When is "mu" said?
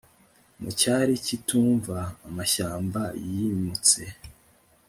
0.61-0.69